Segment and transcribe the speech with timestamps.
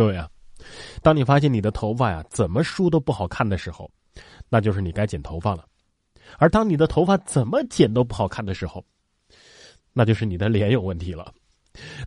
[0.00, 0.26] 各位啊，
[1.02, 3.90] 当你发现你的头发呀怎么梳都不好看的时候，
[4.48, 5.62] 那就是你该剪头发了；
[6.38, 8.82] 而当你的头发怎么剪都不好看的时候，
[9.92, 11.30] 那就是你的脸有问题了。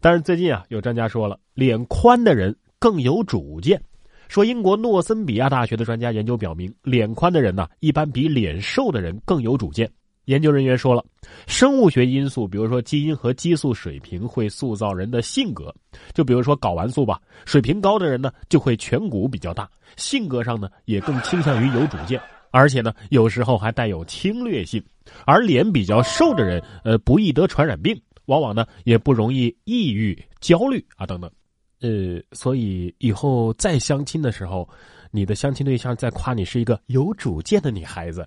[0.01, 3.79] 但是最近啊，有专家说了，脸宽的人更有主见。
[4.27, 9.87] 说英国诺森比亚大学的专家研究表明，脸宽的人呢，一般比脸瘦的人更有主见。
[10.25, 11.03] 研究人员说了，
[11.47, 15.73] 生物学因素，比如说基因和激素水平，会塑造人的性格。
[16.13, 24.83] 就比如说睾丸素吧，水平高的人呢，就会颧骨比较大，性格上呢，也更倾向于有主见，而且呢，有时候还带有侵略性。
[25.25, 31.29] 而脸比较瘦的人，呃，不易得传染病，往往呢，也不容易抑郁、焦虑啊等等。
[31.81, 34.67] 呃，所以以后再相亲的时候，
[35.11, 38.25] 你的相亲对象再夸你是一个有主见的女孩子。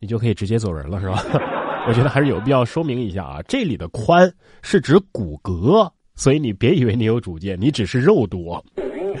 [0.00, 1.22] 你就可以直接走人了，是吧？
[1.86, 4.32] 我觉得还是有必要说明一下啊，这里的宽
[4.62, 8.62] 是指骨骼，所以你别以为你有主见，你只是肉多。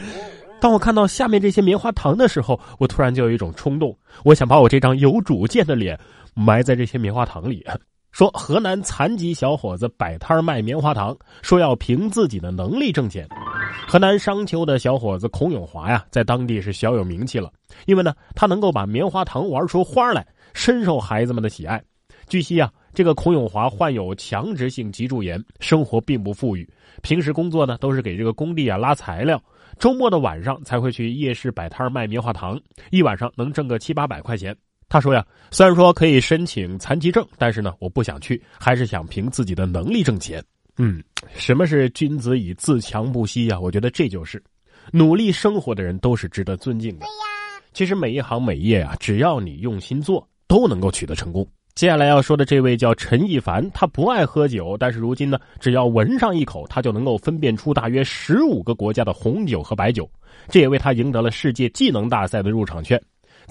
[0.60, 5.98] 当我看到下面这些棉花糖的时候，我突然就有一种冲动，我想把我这张有主见的脸
[6.34, 7.64] 埋在这些棉花糖里。
[8.12, 13.28] 说河南残疾小伙子摆摊卖棉花糖，说要凭自己的能力挣钱。
[13.86, 17.50] 河南商丘的小伙子孔永华呀，在当地是小有名气了，
[17.86, 20.26] 因为呢，他能够把棉花糖玩出花来。
[20.52, 21.80] 深受孩子们的喜爱。
[22.26, 26.68] 据悉啊，这个孔永华患有强直性脊柱炎，生活并不富裕。
[27.02, 29.40] 平时工作呢，都是给这个工地啊拉材料，
[29.78, 34.56] 周末的晚上才会去夜市摆摊卖棉花糖，一晚上能挣个七八百块钱。
[34.90, 40.44] 他说呀，虽然说可以申请残疾证，但是呢，我不想去，还是想凭自己的能力挣钱。
[40.76, 41.02] 嗯，
[41.32, 43.58] 什么是君子以自强不息呀？
[43.58, 44.42] 我觉得这就是
[44.92, 47.06] 努力生活的人都是值得尊敬的。
[47.06, 50.26] 对呀，其实每一行每业啊，只要你用心做。
[50.50, 51.46] 都能够取得成功。
[51.76, 60.10] 接下来要说的这位叫陈一凡，他不爱喝酒，但是如今呢，只要闻上一口，他就能够分辨出大约十五个国家的红酒和白酒，
[60.48, 63.00] 这也为他赢得了世界技能大赛的入场券。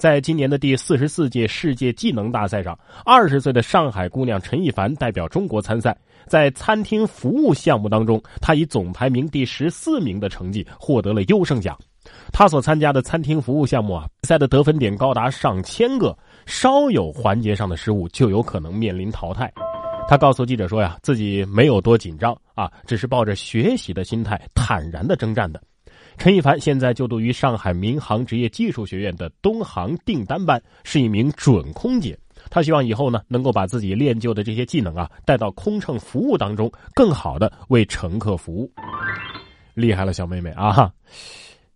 [0.00, 5.94] 在今年的第四十四届世界技能大赛上，二十岁的上海姑娘陈一凡代表中国参赛，
[6.26, 11.78] 在餐厅服务项目当中，她以总排名第十四名的成绩获得了优胜奖。
[12.32, 16.16] 他所参加的餐厅服务项目啊，比赛的得分点高达上千个，
[16.46, 19.52] 稍有环节上的失误就有可能面临淘汰。
[20.08, 25.60] 他告诉记者说呀，自己没有多紧张啊，只是抱着学习的心态坦然的征战的。
[26.18, 32.18] 陈一凡现在就读于上海民航职业技术学院的东航订单班，是一名准空姐。
[32.50, 38.70] 她希望以后呢，能够把自己练就的这些技能啊，带到空乘服务当中，更好的为乘客服务。
[39.74, 40.92] 厉害了，小妹妹啊！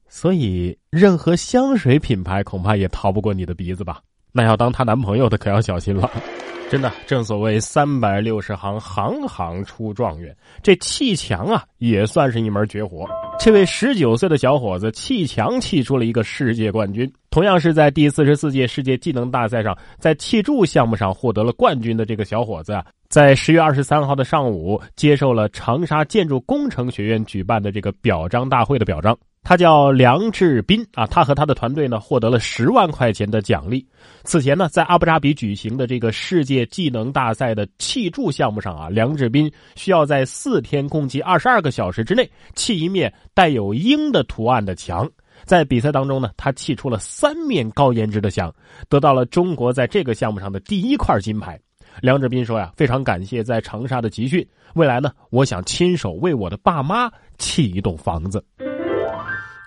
[0.09, 4.01] 所以，任何香水品牌恐怕也逃不过你的鼻子吧？
[4.37, 6.11] 那要当她男朋友的可要小心了。
[6.69, 10.35] 真的，正所谓三百六十行，行行出状元。
[10.61, 13.07] 这砌墙啊，也算是一门绝活。
[13.39, 17.09] 这位十九岁的小伙子砌墙砌出了一个世界冠军。
[17.31, 29.17] 同样是在第四十四届世界技能大赛上，在砌柱项目上获得了冠军的这个小伙子啊，在十月二十三号的上午，接受了长沙建筑工程学院举办的这个表彰大会的表彰。
[29.45, 33.87] 他叫梁志斌啊，他和他的团队呢获得了十万块钱的奖励。
[34.25, 45.09] 此前呢，在阿布扎比举行的这个世界技能大赛的砌筑项目上啊，梁志斌需要在四天共计二十二个小时之内砌一面带有鹰的图案的墙。
[45.45, 48.51] 在比赛当中呢，他砌出了三面高颜值的墙，
[48.89, 51.61] 得到了中国在这个项目上的第一块金牌。
[52.01, 58.43] 梁志斌说呀，非常感谢在长沙的集训，未来呢，我想亲手为我的爸妈砌一栋房子。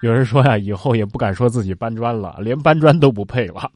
[0.02, 3.70] 有人说呀，以后也不敢说自己搬砖了，连搬砖都不配了。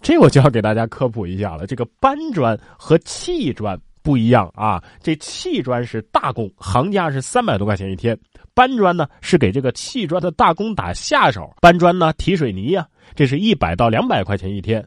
[0.00, 1.66] 这我就要给大家科普一下了。
[1.66, 4.82] 这个搬砖和砌砖不一样啊。
[5.00, 8.16] 这砌砖是大工，行价是三百多块钱一天；
[8.54, 14.84] 搬砖呢是给这个砌砖的大工打下手，搬砖呢提水泥呀，这是一百到两百块钱一天。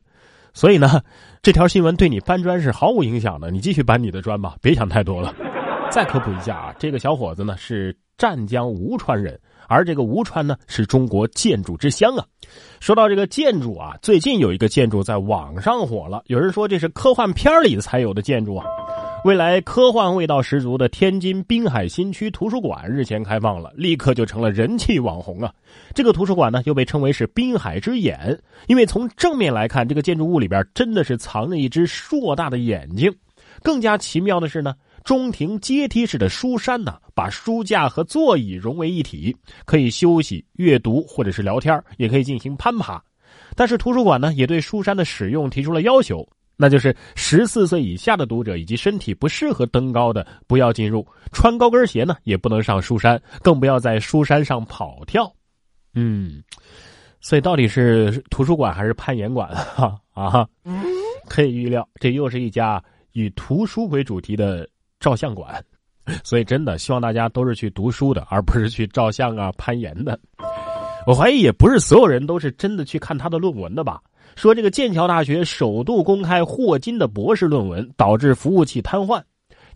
[0.51, 1.01] 所以呢，
[1.41, 5.33] 这条新闻对你搬砖是毫无影响的，你继续搬你的砖吧，别想太多了。
[5.91, 9.39] 再科普一下啊，这个小伙子呢是湛江吴川人。
[9.67, 12.25] 而这个吴川呢，是中国建筑之乡啊。
[12.79, 18.66] 说到这个建筑啊，最近有一个建筑在网上火了，有人说这是科幻片里才有的建筑啊。
[19.23, 25.51] 未来科幻味道十足的天津滨海新区图书馆日前开放了，立刻就成了人气网红啊。
[25.95, 33.11] 这个图书馆呢，又被称为是滨海之眼，因为从正面来看，这个建筑物里边真的是藏着一只硕大的眼睛。
[33.63, 34.75] 更加奇妙的是呢。
[35.05, 43.02] 中庭阶梯式的书山呢，把书架和座椅融为一体，可以休息、阅读或者是聊天，也可以进行攀爬。
[43.55, 55.31] 但是图书馆呢，也对书山的使用提出了要求，那就是十四岁以下的读者以及身体不适合登高的不要进入，穿高跟鞋呢也不能上书山，更不要在书山上跑跳。
[55.93, 56.43] 嗯，
[57.22, 59.96] 所以到底是图书馆还是攀岩馆啊？
[60.13, 60.47] 啊，
[61.29, 64.67] 可以预料，这又是一家以图书为主题的
[65.05, 65.63] 照相馆。
[66.25, 70.19] 所以真的希望大家都是去读书的，而不是去照相啊、攀岩的。
[71.05, 74.02] 我怀疑也不是所有人都是真的去看他的论文的吧？
[74.35, 79.22] 说这个剑桥大学首度公开霍金的博士论文，导致服务器瘫痪。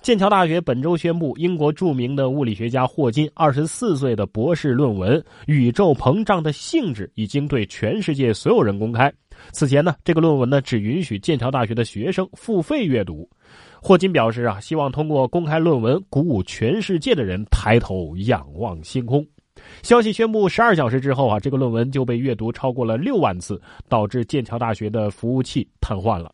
[0.01, 9.11] 剑桥大学本周宣布，英国著名的物理学家霍金二十四岁的博士论文《宇宙膨胀的性质》已经对全世界所有人公开。
[9.51, 13.29] 此前呢，这个论文呢只允许剑桥大学的学生付费阅读。
[13.81, 19.25] 霍金表示啊，希望通过公开论文，鼓舞全世界的人抬头仰望星空。
[19.83, 26.31] 消息宣布十二小时之后啊，这个论文就被阅读超过了六万次，导致剑桥大学的服务器瘫痪了。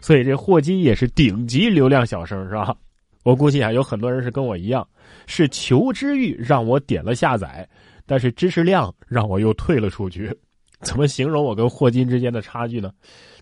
[0.00, 2.74] 所以这霍金也是顶级流量小生是吧？
[3.22, 4.86] 我估计啊，有很多人是跟我一样，
[5.26, 7.68] 是求知欲让我点了下载，
[8.06, 10.34] 但是知识量让我又退了出去。
[10.80, 12.90] 怎么形容我跟霍金之间的差距呢？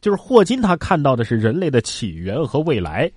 [0.00, 3.08] 就是霍金他看到的是人类的起源和未来，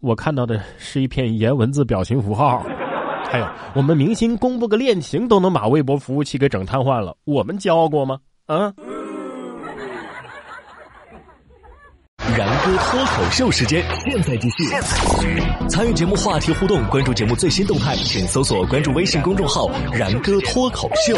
[0.00, 2.62] 我看到的是一片颜文字表情符号。
[3.30, 8.20] 还有，我们明星公布个恋情都能把微博服务器给整瘫痪了，我们骄傲过吗？
[8.44, 8.72] 啊！
[12.36, 14.64] 然哥脱口秀时间，现在继续。
[15.68, 21.16] 参与节目话题互动，关注节目最新动态，请搜索关注微信公众号“然哥脱口秀”。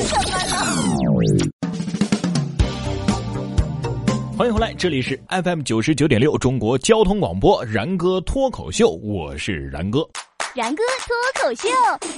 [4.38, 10.08] 欢迎回来，这里是 FM 九十九点六中国交通广播然哥脱口秀，我是然哥。
[10.54, 11.68] 然哥脱口秀，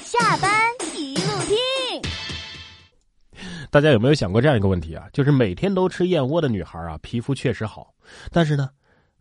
[0.03, 0.51] 下班
[0.95, 1.57] 一路听。
[3.71, 5.07] 大家有没有想过这样一个问题啊？
[5.13, 7.89] 就是每天都吃燕窝的女孩啊，皮肤确实好，
[8.31, 8.69] 但是呢，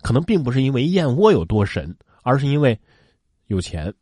[0.02, 2.78] 可能并不是因为燕窝有多神，而是因为
[3.48, 3.94] 有钱。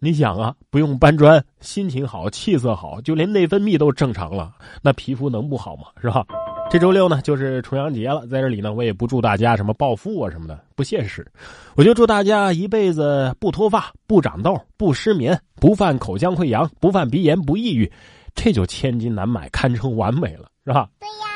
[0.00, 5.86] 你想啊，不用搬砖，心情好，气色好，就连内分泌都正常了，那皮肤能不好吗？
[6.00, 6.24] 是吧？
[6.70, 11.26] 这周六呢，就是重阳节了，在这里呢，我也不祝大家什么暴富啊什么的，不现实。
[11.74, 17.90] 我就祝大家一辈子不脱发、不长痘、不失眠、不犯口腔溃疡、不犯鼻炎、不抑郁，
[18.36, 20.88] 这就千金难买，堪称完美了，是吧？
[21.00, 21.27] 对呀。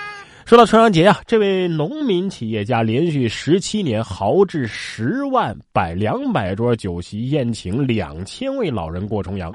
[0.53, 9.51] 说到重阳节啊，这位农民企业家连续十七年豪掷十万，摆两百桌酒席，宴请两千位老人过重阳。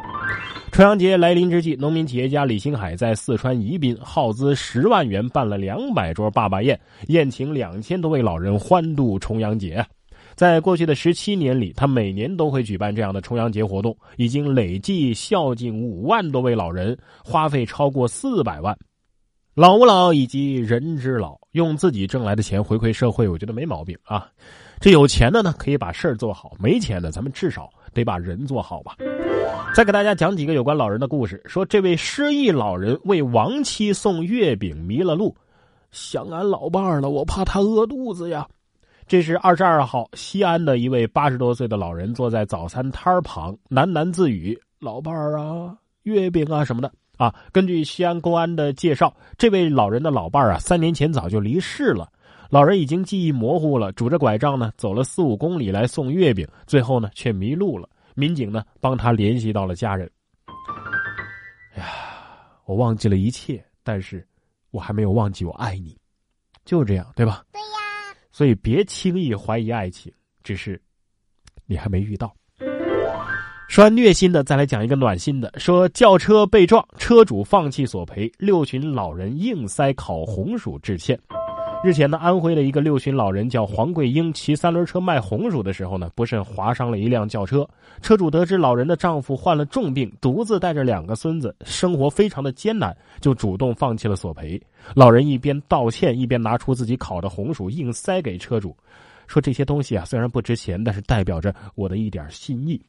[0.72, 6.80] 重阳节来临之际，农民企业家李兴海在四川宜宾耗资十万元办了两百桌爸爸宴，
[7.10, 9.86] 宴请两千多位老人欢度重阳节。
[10.34, 18.76] 在过去的十七年里，他每年都会举办这样的重阳节活动，已经累计孝敬五万多位老人，花费超过四百万。
[19.57, 24.30] 老吾老以及人之老，用自己挣来的钱回馈社会，我觉得没毛病啊。
[24.80, 28.98] 这有钱的呢，可以把事儿做好；没钱的，咱们至少得把人做好吧。
[29.74, 31.42] 再给大家讲几个有关老人的故事。
[31.48, 35.36] 说这位失忆老人为亡妻送月饼迷了路，
[35.89, 38.48] 想俺老伴儿了，我怕他饿肚子呀。
[39.07, 52.10] 这是二十二号，西安的一位八十多岁的老人坐在早餐摊旁，喃喃自语：“老伴儿啊，月饼啊什么的。”啊，根据西安公安的介绍，这位老人的老伴儿啊，三年前早就离世了。
[52.50, 57.90] 老人已经记忆模糊了，拄着拐杖呢，走了四五公里来送月饼，最后呢却迷路了。
[58.16, 60.10] 民警呢帮他联系到了家人。
[61.74, 61.88] 哎呀，
[62.66, 64.26] 我忘记了一切，但是
[64.71, 65.97] 我还没有忘记我爱你，
[66.64, 67.44] 就这样，对吧？
[67.52, 67.68] 对呀。
[68.31, 70.80] 所以别轻易怀疑爱情，只是
[71.66, 72.33] 你还没遇到。
[73.68, 75.52] 说完虐心的，再来讲一个暖心的。
[75.57, 81.19] 说轿车被撞，车主放弃索赔，六旬老人硬塞烤红薯致歉。
[81.83, 87.68] 日前呢，安徽的一个六旬老人叫黄桂英，骑三轮车卖红薯的时候呢，不慎划伤了一辆轿车。
[88.02, 94.59] 车主得知老人的丈夫患了重病，独自带着两个孙子，生活非常的艰难，就主动放弃了索赔。
[94.95, 98.76] 老人一边道歉，一边拿出自己烤的红薯硬塞给车主，
[99.28, 102.81] 说这些东西啊虽然不值钱，但是代表着我的一点心意。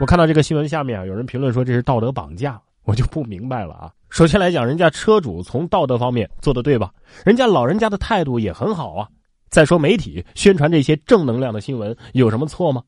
[0.00, 3.92] 我看到这个新闻下面啊，有人评论说这是道德绑架，我就不明白了啊。
[4.10, 6.92] 首先来讲，人家车主从道德方面做的对吧？
[7.24, 9.08] 人家老人家的态度也很好啊。
[9.50, 12.82] 再说媒体宣传这些正能量的新闻有什么错吗？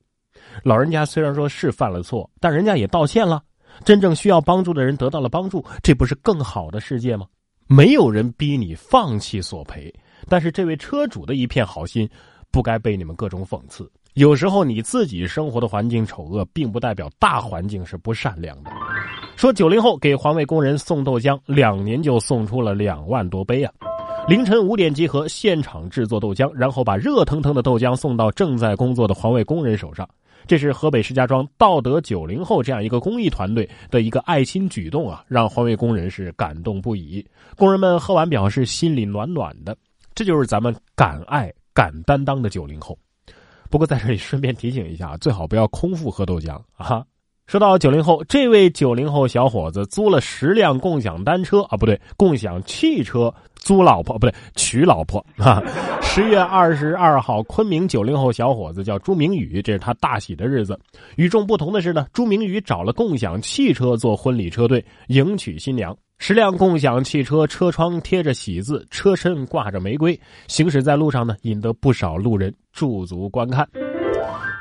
[0.64, 3.40] 老人家虽然说是犯了错，但人家也道歉了，
[3.84, 7.24] 真正需要帮助的人得到了帮助，这不是更好的世界吗？
[7.68, 9.94] 没有人逼你放弃索赔，
[10.28, 12.08] 但是这位车主的一片好心，
[12.50, 13.88] 不该被你们各种讽刺。
[14.16, 18.70] 有时候你自己生活的环境丑恶，并不代表大环境是不善良的。
[19.36, 23.70] 说九零后给环卫工人送豆浆，两年就送出了两万多杯啊！
[24.26, 30.08] 凌晨五点集合，现场制作豆浆，然后把热腾腾的豆浆送到正在工作的环卫工人手上。
[30.46, 37.22] 这是河北石家庄道德九零后这样一个公益团队的一个爱心举动啊，让环卫工人是感动不已。
[37.54, 39.76] 工人们喝完表示心里暖暖的，
[40.14, 42.98] 这就是咱们敢爱敢担当的九零后。
[43.76, 47.04] 不过在这里顺便提醒一下， 最好不要空腹喝豆浆啊。
[47.46, 55.62] 说到九零后，这位九零后小伙子租了十辆共享单车啊，不对，共享汽车租老婆，不对，娶老婆啊。
[56.00, 60.80] 十月二十二号，昆明九零后小伙子叫朱明宇，这是他大喜的日子。
[61.16, 65.94] 与众不同的是呢，朱明宇找了共享汽车做婚礼车队迎娶新娘。
[66.18, 70.18] 十辆共享汽车车窗贴着喜字，车身挂着玫瑰，
[70.48, 73.68] 行驶在路上呢，引得不少路人驻足观看。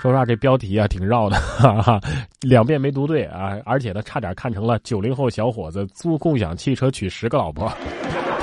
[0.02, 2.00] 说实话，这标题啊挺绕的，哈哈，
[2.42, 7.72] 两遍没读对啊，而且呢，差点看成了九零后小伙子租共享汽车娶十个老婆，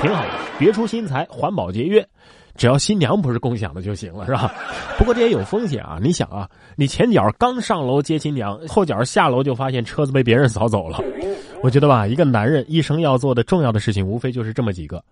[0.01, 0.25] 挺好，
[0.57, 2.05] 别出心裁，环保节约，
[2.55, 4.53] 只要新娘不是共享的就行了，是吧？
[4.97, 10.99] 不过这也有风险啊，你想啊，你前脚刚上楼接新娘，后脚下楼就发现车子被别人扫走了。
[11.61, 15.03] 我觉得吧，一个男人一生要做的重要的事情，无非就是这么几个。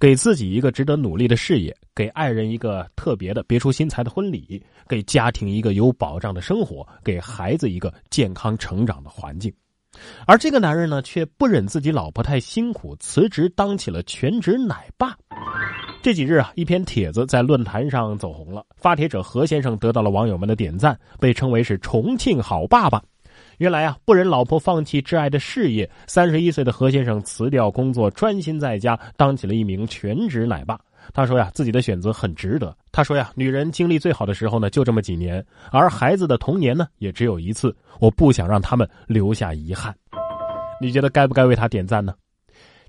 [0.00, 9.52] 给自己一个值得努力的事业，给爱人一个特别的别出心裁的婚礼，给家庭一个有保障的生活，给孩子一个健康成长的环境。
[10.26, 15.16] 而这个男人呢，却不忍自己老婆太辛苦，辞职当起了全职奶爸。
[16.02, 23.02] 这几日啊，一篇帖子在论坛上走红了，发帖者何先生得到了网友们的点赞，被称为是重庆好爸爸。
[23.58, 30.78] 原来啊，不忍老婆放弃挚爱的事业，三十一岁的何先生辞掉工作，专心在家当起了一名全职奶爸。
[31.12, 32.76] 他说呀，自己的选择很值得。
[32.98, 37.72] 他说呀，女人经历最好的时候呢，就这么几年，而孩子的童年呢，也只有一次。
[38.00, 39.94] 我不想让他们留下遗憾。
[40.80, 42.12] 你觉得该不该为他点赞呢？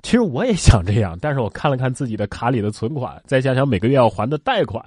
[0.01, 4.84] 其实我也想这样，但是我看了看自己的卡里的存款，再想想每个月要还的贷款，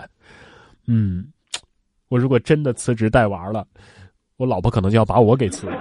[0.89, 1.25] 嗯，
[2.09, 3.65] 我如果真的辞职带娃了。
[4.39, 5.79] 我老婆可能就要把我给辞了。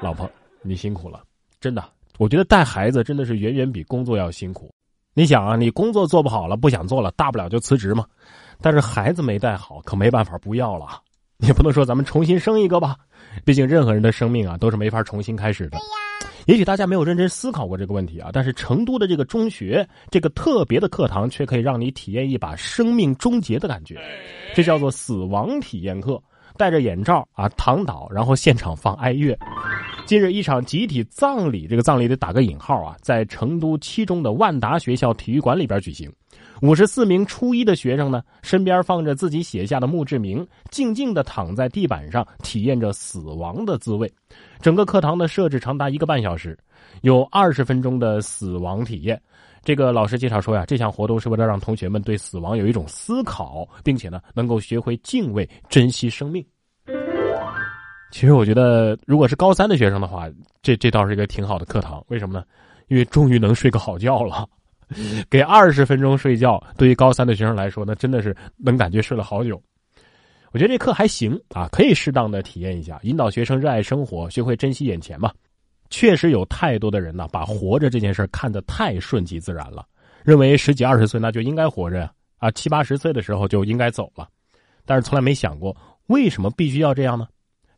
[0.00, 0.26] 老婆，
[0.62, 1.22] 你辛苦了，
[1.60, 1.84] 真的。
[2.16, 4.72] 我觉得带孩子真的是远远比工作要辛苦。
[5.14, 8.04] 你想啊，你工作做不好了，不想做了，大不了就辞职嘛。
[8.60, 10.86] 但是孩子没带好，可没办法不要了。
[11.38, 12.96] 也不能说咱们重新生一个吧，
[13.44, 15.78] 毕竟任何人的生命啊都是没法重新开始的。
[16.46, 24.00] 也许大家没有认真思考过这个问题啊，但是成都的这个中学，这个特别的课堂，却可以让你体验一把生命终结的感觉。
[24.54, 26.20] 这叫做死亡体验课。
[26.56, 29.36] 戴着眼罩啊，躺倒，然后现场放哀乐。
[30.04, 36.12] 近日，一场集体葬礼，这个葬礼得打个引号啊，在成都七中的万达学校体育馆里边举行。
[36.60, 44.12] 五十四名初一的学生呢，身边放着自己写下的墓志铭，静静的躺在地板上，体验着死亡的滋味。
[44.60, 46.58] 整个课堂的设置长达一个半小时，
[47.02, 49.20] 有二十分钟的死亡体验。
[49.64, 56.44] 这个老师介绍说呀，这项活动是为了让同学们对死亡有一种思考，并且呢，能够学会敬畏、珍惜生命。
[58.12, 60.28] 其实我觉得，如果是高三的学生的话，
[60.62, 62.04] 这这倒是一个挺好的课堂。
[62.08, 62.44] 为什么呢？
[62.88, 64.46] 因为终于能睡个好觉了。
[65.30, 69.60] 给二十分钟睡觉，对于高三的学生来说，那真的是能感觉睡了好久。
[70.52, 75.32] 我觉得这课还行啊，可以适当的体验一下，引导学生热爱生活，学会珍惜眼前嘛。
[75.88, 79.86] 确实有太多的人呢，把活着这件事看得太顺其自然了，
[80.22, 84.28] 认为十几二十岁那就应该活着，啊七八十岁的时候就应该走了，
[84.84, 85.74] 但是从来没想过
[86.08, 87.26] 为什么必须要这样呢？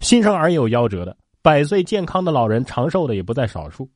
[0.05, 3.91] 新生儿也有夭折的，百岁健康的老人长寿的也不在少数。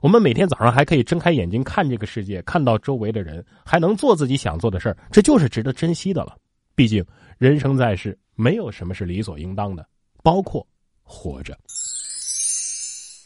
[0.00, 6.36] 我们每天早上还可以睁开眼睛看这个世界，看到周围的人，还能做自己想做的事儿，这就是值得珍惜的了。
[6.74, 7.06] 毕竟
[7.38, 9.86] 人生在世，没有什么是理所应当的，
[10.24, 10.66] 包括
[11.04, 11.56] 活着。